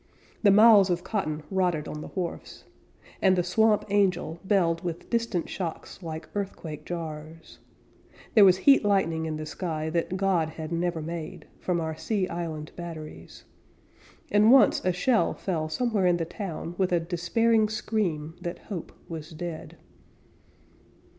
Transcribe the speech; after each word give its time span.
The 0.41 0.49
miles 0.49 0.89
of 0.89 1.03
cotton 1.03 1.43
rotted 1.51 1.87
on 1.87 2.01
the 2.01 2.07
wharfs, 2.07 2.63
And 3.21 3.35
the 3.35 3.43
Swamp 3.43 3.85
Angel 3.91 4.39
belled 4.43 4.83
with 4.83 5.11
distant 5.11 5.47
shocks 5.47 6.01
Like 6.01 6.27
earthquake 6.33 6.85
jars; 6.87 7.59
There 8.33 8.43
was 8.43 8.57
heat 8.57 8.83
lightning 8.83 9.27
in 9.27 9.37
the 9.37 9.45
sky 9.45 9.91
That 9.91 10.17
God 10.17 10.49
had 10.49 10.71
never 10.71 11.03
made, 11.03 11.45
From 11.59 11.79
our 11.79 11.95
sea 11.95 12.27
island 12.29 12.71
batteries; 12.75 13.43
And 14.31 14.51
once 14.51 14.83
a 14.83 14.91
shell 14.91 15.35
fell 15.35 15.69
somewhere 15.69 16.07
in 16.07 16.17
the 16.17 16.25
town 16.25 16.73
With 16.79 16.91
a 16.91 16.99
despairing 16.99 17.69
scream 17.69 18.33
that 18.41 18.57
hope 18.73 18.91
was 19.07 19.29
dead. 19.29 19.77